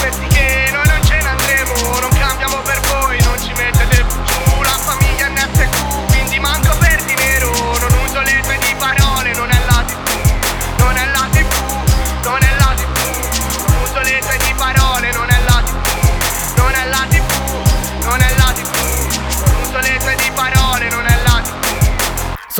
[0.00, 3.79] pezzi che noi non ce ne andremo Non cambiamo per voi, non ci mettiamo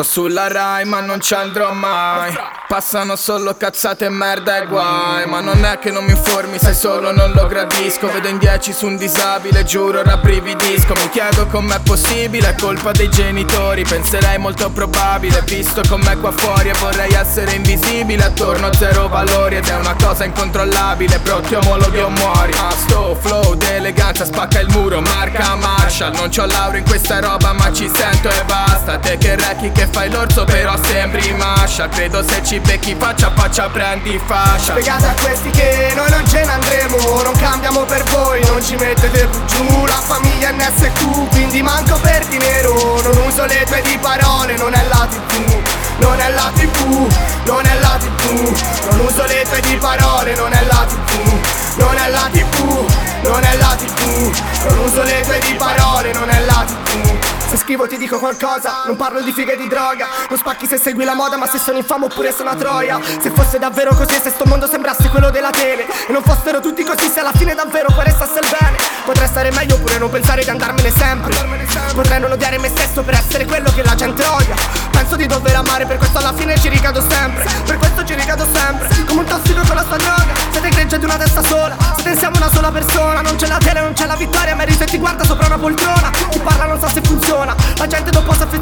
[0.00, 2.34] Sto sulla Rai ma non ci andrò mai.
[2.66, 5.26] Passano solo cazzate merda e guai.
[5.26, 8.10] Ma non è che non mi informi, sai solo non lo gradisco.
[8.10, 10.94] Vedo in dieci su un disabile, giuro rabbrividisco.
[10.94, 13.82] Mi chiedo com'è possibile, è colpa dei genitori.
[13.82, 19.56] Penserei molto probabile, visto com'è qua fuori E vorrei essere invisibile, attorno a zero valori.
[19.56, 22.52] Ed è una cosa incontrollabile, bro ti omologhi o muori.
[22.56, 26.14] Ah sto flow d'eleganza, spacca il muro, marca Marshall.
[26.14, 28.98] Non c'ho laurea in questa roba ma ci sento e basta.
[28.98, 31.88] Te che recchi che fai l'orso però sembri mascia.
[31.88, 34.72] Credo se ci becchi faccia a faccia prendi fascia.
[34.72, 38.76] Spiegate a questi che noi non ce ne andremo Non cambiamo per voi, non ci
[38.76, 39.84] mettete più giù.
[39.86, 43.00] La famiglia NSQ, quindi manco per dinero.
[43.02, 45.58] Non uso le tue di parole, non è la tv
[45.98, 47.08] Non è la tv,
[47.44, 48.58] non è la tv
[48.90, 51.40] Non uso le tue di parole, non è la tv
[51.76, 52.86] Non è la tv,
[53.22, 54.32] non è la tv
[54.68, 57.09] Non uso le tue di parole, non è la tv
[57.50, 60.06] se scrivo ti dico qualcosa, non parlo di figa e di droga.
[60.28, 63.00] Non spacchi se segui la moda ma se sono infame oppure sono a troia.
[63.20, 65.84] Se fosse davvero così se sto mondo sembrasse quello della tele.
[66.06, 68.76] E non fossero tutti così se alla fine davvero poi restasse il bene.
[69.04, 71.34] Potrei stare meglio oppure non pensare di andarmene sempre.
[71.92, 74.54] Potrei non odiare me stesso per essere quello che la gente odia.
[74.92, 77.44] Penso di dover amare per questo alla fine ci ricado sempre.
[77.66, 78.86] Per questo ci ricado sempre.
[79.06, 80.38] Come un tossico con la sua droga.
[80.52, 83.20] Siete gregge di una testa sola Siete insieme una sola persona.
[83.22, 86.10] Non c'è la tele, non c'è la vittoria Merito e ti guarda sopra una poltrona.
[86.30, 87.00] Ti parla non so se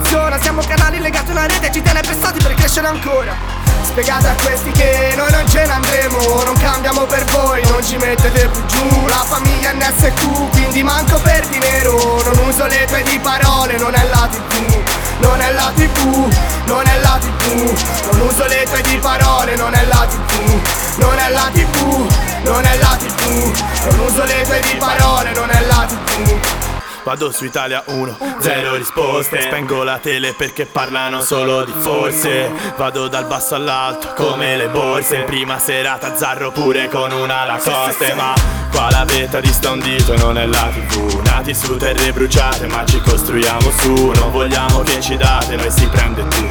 [0.08, 3.34] affeziona Siamo canali legati a una rete Ci tiene prestati per crescere ancora.
[3.82, 7.96] Spiegate a questi che noi non ce ne andremo Non cambiamo per voi, non ci
[7.96, 9.06] mettete più giù.
[9.06, 12.22] La famiglia NSQ, quindi manco per dinero.
[12.22, 14.82] Non uso le tue di parole, non è la tv
[15.20, 16.32] Non è la tv,
[16.66, 17.76] non è la tv
[18.10, 20.60] Non uso le tue di parole, non è la tv
[20.96, 22.10] Non è la tv,
[22.44, 23.52] non è la tv
[23.88, 26.67] Non uso le tue di parole, non è la tv
[27.08, 29.40] Vado su Italia 1, zero risposte.
[29.40, 32.52] Spengo la tele perché parlano solo di forse.
[32.76, 35.16] Vado dal basso all'alto come le borse.
[35.16, 38.12] In prima serata zarro pure con una Lacoste.
[38.12, 38.34] Ma
[38.70, 42.66] qua la vetta di sta un dito non è la tv Nati su terre bruciate
[42.66, 44.10] ma ci costruiamo su.
[44.10, 46.46] Non vogliamo che ci date, noi si prende tu.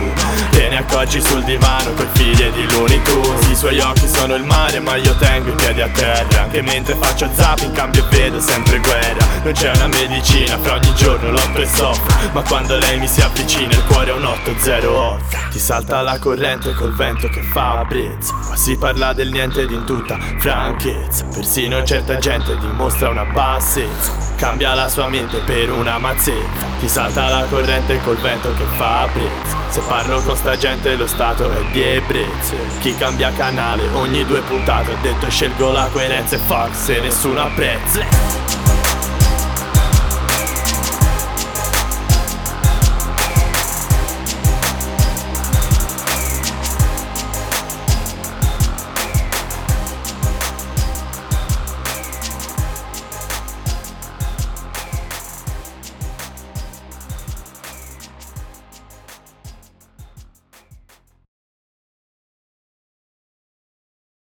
[0.49, 4.43] Te ne accorgi sul divano coi figli di Looney Tunes I suoi occhi sono il
[4.43, 6.43] mare ma io tengo i piedi a terra.
[6.43, 9.25] Anche mentre faccio zap in cambio vedo sempre guerra.
[9.43, 13.21] Non c'è una medicina fra ogni giorno lotto e soffro Ma quando lei mi si
[13.21, 18.33] avvicina il cuore è un 808 Ti salta la corrente col vento che fa brezza.
[18.45, 21.25] Qua si parla del niente ed in tutta franchezza.
[21.25, 26.67] Persino certa gente dimostra una bassezza Cambia la sua mente per una mazzetta.
[26.79, 31.07] Ti salta la corrente col vento che fa brezza Se parlo con sta gente lo
[31.07, 36.35] stato è di ebbrezza Chi cambia canale ogni due puntate Ho detto scelgo la coerenza
[36.35, 38.76] e fuck se nessuno apprezza